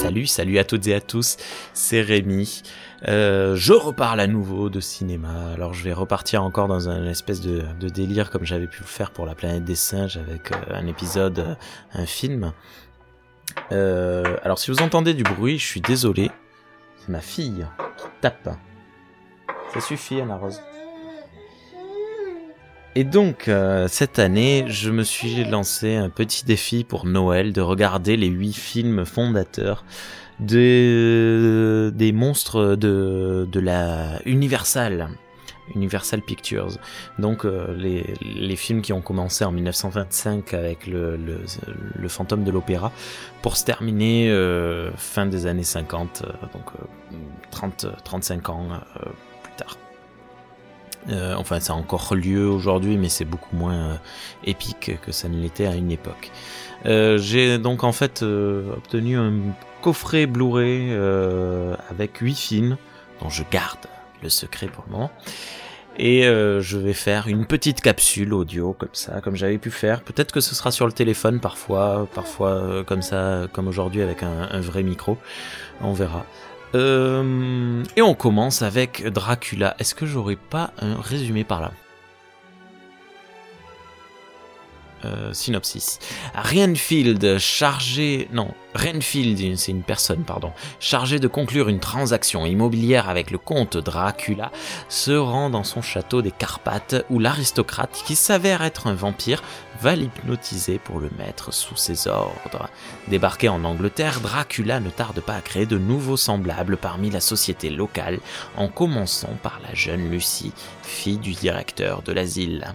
[0.00, 1.36] Salut, salut à toutes et à tous,
[1.74, 2.62] c'est Rémi.
[3.06, 5.52] Euh, je reparle à nouveau de cinéma.
[5.52, 9.10] Alors je vais repartir encore dans un espèce de, délire comme j'avais pu le faire
[9.10, 11.54] pour la planète des singes avec euh, un épisode, euh,
[11.92, 12.54] un film.
[13.70, 16.30] alors si vous entendez du bruit, je suis désolé.
[16.96, 17.66] C'est ma fille
[17.98, 18.56] qui tape.
[19.74, 20.62] Ça suffit, Anna Rose.
[22.96, 27.60] Et donc, euh, cette année, je me suis lancé un petit défi pour Noël de
[27.60, 29.84] regarder les huit films fondateurs
[30.40, 35.08] de, des monstres de, de la Universal.
[35.76, 36.78] Universal Pictures.
[37.20, 42.50] Donc euh, les, les, films qui ont commencé en 1925 avec le, le, fantôme de
[42.50, 42.90] l'opéra
[43.40, 46.64] pour se terminer euh, fin des années 50, donc
[47.52, 48.66] 30, 35 ans
[49.44, 49.76] plus tard.
[51.08, 53.94] Euh, enfin, ça a encore lieu aujourd'hui, mais c'est beaucoup moins euh,
[54.44, 56.30] épique que ça ne l'était à une époque.
[56.86, 59.32] Euh, j'ai donc en fait obtenu un
[59.82, 60.92] coffret Blu-ray
[61.90, 62.76] avec 8 films,
[63.22, 63.86] dont je garde
[64.22, 65.10] le secret pour le moment.
[65.98, 70.00] Et je vais faire une petite capsule audio comme ça, comme j'avais pu faire.
[70.00, 74.48] Peut-être que ce sera sur le téléphone parfois, parfois comme ça, comme aujourd'hui avec un,
[74.50, 75.18] un vrai micro.
[75.82, 76.24] On verra.
[76.74, 79.74] Euh, et on commence avec Dracula.
[79.78, 81.72] Est-ce que j'aurais pas un résumé par là?
[85.06, 85.98] Euh, synopsis.
[86.34, 88.28] Renfield, chargé...
[88.32, 90.52] Non, Renfield, c'est une personne, pardon.
[90.78, 94.52] Chargé de conclure une transaction immobilière avec le comte Dracula,
[94.90, 99.42] se rend dans son château des Carpates où l'aristocrate, qui s'avère être un vampire,
[99.80, 102.68] va l'hypnotiser pour le mettre sous ses ordres.
[103.08, 107.70] Débarqué en Angleterre, Dracula ne tarde pas à créer de nouveaux semblables parmi la société
[107.70, 108.20] locale,
[108.58, 112.74] en commençant par la jeune Lucie, fille du directeur de l'asile.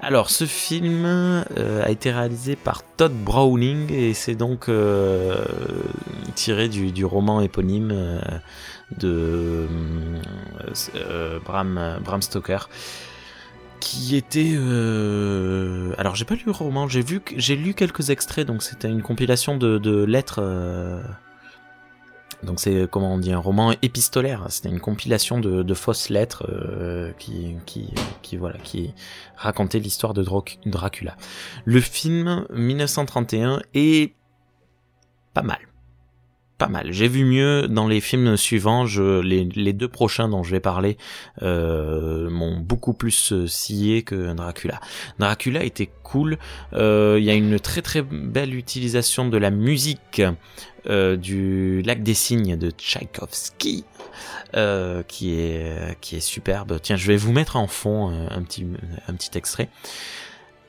[0.00, 5.44] Alors, ce film euh, a été réalisé par Todd Browning et c'est donc euh,
[6.36, 8.20] tiré du, roman éponyme euh,
[8.96, 9.66] de
[11.44, 12.68] Bram, Bram Stoker
[13.80, 14.56] qui était
[15.98, 19.02] alors j'ai pas lu le roman j'ai vu j'ai lu quelques extraits donc c'était une
[19.02, 20.42] compilation de, de lettres
[22.42, 24.46] donc c'est comment on dit un roman épistolaire.
[24.48, 28.94] C'était une compilation de, fausses lettres euh, qui, qui, qui voilà qui
[29.36, 30.24] racontait l'histoire de
[30.66, 31.16] Dracula.
[31.64, 34.14] Le film 1931 est
[35.34, 35.67] pas mal
[36.58, 36.92] pas mal.
[36.92, 38.84] J'ai vu mieux dans les films suivants.
[38.84, 40.98] Je, les, les deux prochains dont je vais parler
[41.42, 44.80] euh, m'ont beaucoup plus euh, scié que Dracula.
[45.18, 46.36] Dracula était cool.
[46.72, 50.20] Euh, il y a une très très belle utilisation de la musique
[50.86, 53.84] euh, du Lac des Cygnes de Tchaïkovski.
[54.56, 56.78] Euh, qui est qui est superbe.
[56.82, 58.66] Tiens, je vais vous mettre en fond euh, un petit
[59.06, 59.68] un petit extrait.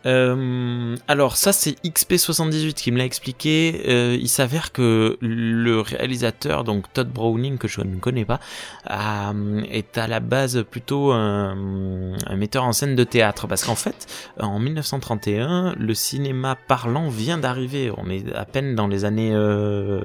[0.06, 3.84] Euh, alors ça c'est XP78 qui me l'a expliqué.
[3.88, 8.40] Euh, il s'avère que le réalisateur, donc Todd Browning, que je ne connais pas,
[8.90, 13.48] est à la base plutôt un, metteur en scène de théâtre.
[13.48, 14.08] Parce qu'en fait,
[14.40, 17.92] en 1931, le cinéma parlant vient d'arriver.
[17.98, 20.02] On est à peine dans les années 20, euh,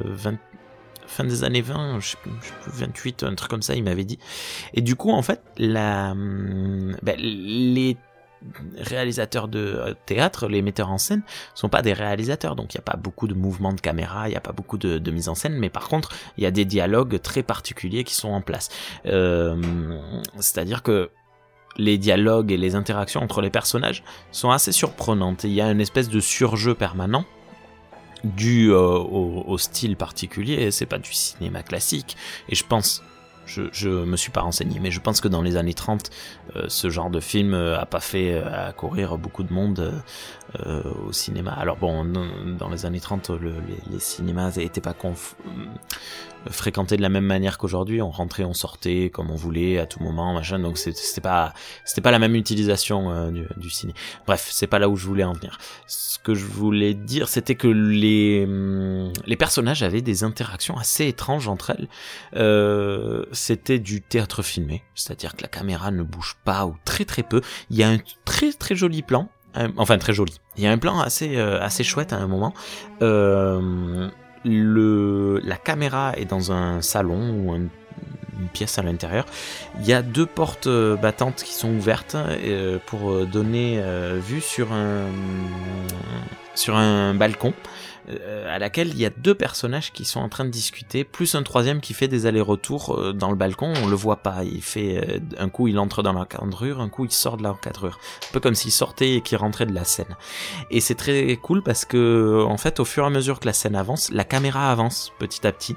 [1.06, 2.32] fin des années 20, je sais, plus,
[2.66, 4.18] 28, un truc comme ça, il m'avait dit.
[4.74, 7.96] Et du coup, en fait, la, ben, les
[8.76, 11.22] réalisateurs de euh, théâtre, les metteurs en scène,
[11.54, 14.32] sont pas des réalisateurs, donc il n'y a pas beaucoup de mouvements de caméra, il
[14.32, 16.64] n'y a pas beaucoup de, mise en scène, mais par contre, il y a des
[16.64, 18.68] dialogues très particuliers qui sont en place.
[19.06, 19.56] Euh,
[20.38, 21.10] c'est-à-dire que
[21.76, 25.44] les dialogues et les interactions entre les personnages sont assez surprenantes.
[25.44, 27.24] Il y a une espèce de surjeu permanent
[28.22, 30.70] dû euh, au, au, style particulier.
[30.70, 32.16] C'est pas du cinéma classique,
[32.48, 33.02] et je pense
[33.46, 36.10] je, je me suis pas renseigné, mais je pense que dans les années 30,
[36.56, 40.02] euh, ce genre de film euh, a pas fait euh, courir beaucoup de monde
[41.06, 41.52] au cinéma.
[41.52, 42.04] Alors bon,
[42.58, 45.34] dans les années 30, le, les, les, cinémas n'étaient pas conf
[46.50, 48.02] fréquentés de la même manière qu'aujourd'hui.
[48.02, 50.58] On rentrait, on sortait comme on voulait à tout moment, machin.
[50.58, 51.52] Donc c'était pas
[51.84, 53.94] c'était pas la même utilisation du, du, ciné.
[54.26, 55.58] Bref, c'est pas là où je voulais en venir.
[55.86, 61.06] Ce que je voulais dire, c'était que les hum, les personnages avaient des interactions assez
[61.06, 61.88] étranges entre elles.
[62.36, 67.22] Euh, c'était du théâtre filmé, c'est-à-dire que la caméra ne bouge pas ou très très
[67.22, 67.40] peu.
[67.70, 69.28] Il y a un très très joli plan,
[69.76, 70.40] enfin très joli.
[70.56, 72.54] Il y a un plan assez euh, assez chouette à un moment.
[73.02, 74.08] Euh,
[74.44, 77.68] le la caméra est dans un salon ou une
[78.52, 79.26] pièce à l'intérieur.
[79.80, 82.16] Il y a deux portes euh, battantes qui sont ouvertes
[82.86, 83.82] pour donner
[84.20, 85.06] vue sur un
[86.54, 87.52] sur un balcon
[88.08, 91.42] à laquelle il y a deux personnages qui sont en train de discuter, plus un
[91.42, 93.72] troisième qui fait des allers-retours dans le balcon.
[93.82, 94.44] On le voit pas.
[94.44, 97.98] Il fait un coup il entre dans l'encadrure, un coup il sort de l'encadrure,
[98.28, 100.16] un peu comme s'il sortait et qu'il rentrait de la scène.
[100.70, 103.52] Et c'est très cool parce que en fait, au fur et à mesure que la
[103.52, 105.76] scène avance, la caméra avance petit à petit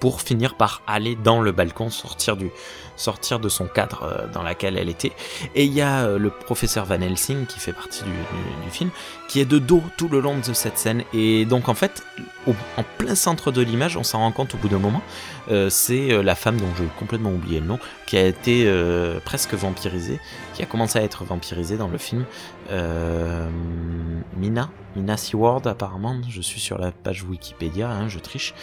[0.00, 2.50] pour finir par aller dans le balcon, sortir du,
[2.96, 5.12] sortir de son cadre euh, dans lequel elle était.
[5.54, 8.90] Et il y a euh, le professeur Van Helsing qui fait partie du, film,
[9.28, 11.04] qui est de dos tout le long de cette scène.
[11.12, 12.04] Et donc en fait,
[12.46, 15.02] en plein centre de l'image, on s'en rend compte au bout d'un moment,
[15.50, 18.70] euh, c'est la femme dont j'ai complètement oublié le nom, qui a été
[19.24, 20.20] presque vampirisée,
[20.54, 22.24] qui a commencé à être vampirisée dans le film.
[24.36, 28.54] Mina, Mina Seward apparemment, je suis sur la page Wikipédia, hein, je triche,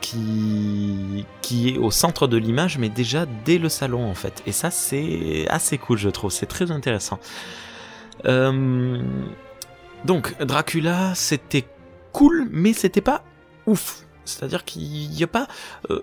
[0.00, 4.42] qui, qui est au centre de l'image, mais déjà dès le salon en fait.
[4.46, 6.30] Et ça, c'est assez cool, je trouve.
[6.30, 7.18] C'est très intéressant.
[8.26, 9.00] Euh,
[10.04, 11.64] donc, Dracula, c'était
[12.12, 13.22] cool, mais c'était pas
[13.66, 14.04] ouf.
[14.24, 15.48] C'est-à-dire qu'il n'y a pas...
[15.90, 16.00] Euh.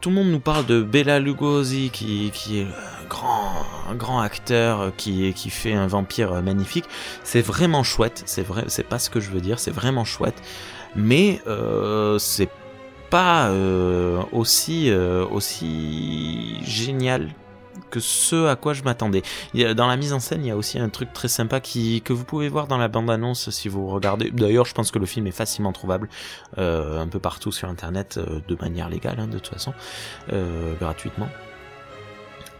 [0.00, 2.66] Tout le monde nous parle de Bela Lugosi, qui, qui est
[3.08, 3.52] grand,
[3.90, 6.86] un grand acteur, qui, qui fait un vampire magnifique.
[7.22, 10.40] C'est vraiment chouette, c'est vrai, c'est pas ce que je veux dire, c'est vraiment chouette.
[10.96, 12.48] Mais euh, c'est
[13.10, 17.30] pas euh, aussi, euh, aussi génial
[17.90, 19.22] que ce à quoi je m'attendais.
[19.54, 22.12] Dans la mise en scène, il y a aussi un truc très sympa qui, que
[22.12, 24.30] vous pouvez voir dans la bande-annonce si vous regardez.
[24.30, 26.10] D'ailleurs, je pense que le film est facilement trouvable
[26.58, 29.72] un peu partout sur Internet de manière légale, hein, de toute façon,
[30.78, 31.30] gratuitement.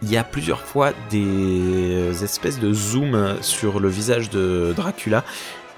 [0.01, 5.25] Il y a plusieurs fois des espèces de zoom sur le visage de Dracula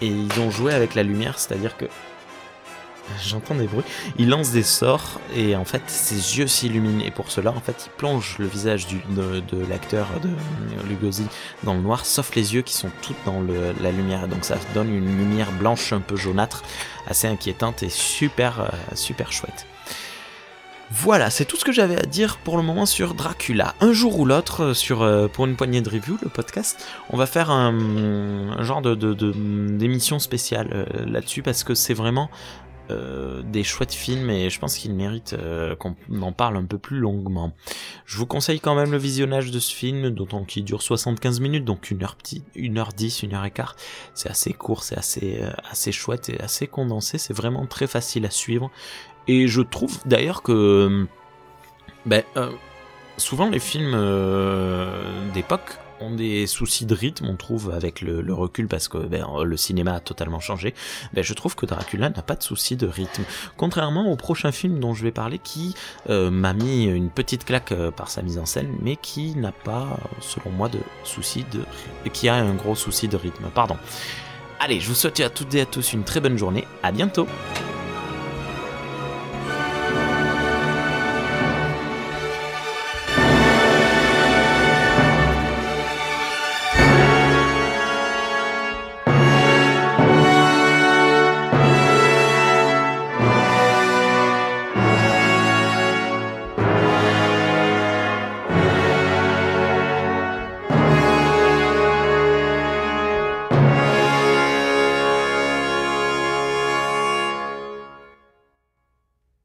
[0.01, 1.87] et ils ont joué avec la lumière, c'est-à-dire que
[3.23, 3.85] J'entends des bruits.
[4.19, 7.05] Il lance des sorts et en fait ses yeux s'illuminent.
[7.05, 10.31] Et pour cela, en fait, il plonge le visage de, l'acteur de
[10.89, 11.27] Lugosi
[11.65, 13.43] dans le noir, sauf les yeux qui sont toutes dans
[13.81, 14.29] la lumière.
[14.29, 16.63] Donc ça donne une lumière blanche un peu jaunâtre,
[17.07, 19.67] assez inquiétante et super, euh, super chouette.
[20.93, 23.77] Voilà, c'est tout ce que j'avais à dire pour le moment sur Dracula.
[23.81, 27.17] Un jour ou l'autre, euh, sur euh, pour une poignée de review, le podcast, on
[27.17, 32.29] va faire un, genre de d'émission spéciale là-dessus parce que c'est vraiment
[32.91, 36.79] euh, des chouettes films et je pense qu'il mérite euh, qu'on en parle un peu
[36.79, 37.53] plus longuement.
[38.05, 41.65] Je vous conseille quand même le visionnage de ce film, d'autant qu'il dure 75 minutes,
[41.65, 43.75] donc 1h10, 1h10, 1h15.
[44.15, 48.27] C'est assez court, c'est assez, euh, assez chouette et assez condensé, c'est vraiment très facile
[48.27, 48.71] à suivre.
[49.29, 51.07] Et je trouve d'ailleurs que
[52.07, 52.25] ben,
[53.17, 53.93] souvent les films
[55.35, 59.57] d'époque ont des soucis de rythme, on trouve, avec le, recul, parce que ben, le
[59.57, 60.75] cinéma a totalement changé,
[61.13, 63.23] ben, je trouve que Dracula n'a pas de soucis de rythme.
[63.57, 65.75] Contrairement au prochain film dont je vais parler, qui
[66.09, 69.53] euh, m'a mis une petite claque euh, par sa mise en scène, mais qui n'a
[69.53, 71.63] pas, selon moi, de soucis de...
[72.11, 73.77] qui a un gros souci de rythme, pardon.
[74.59, 77.27] Allez, je vous souhaite à toutes et à tous une très bonne journée, à bientôt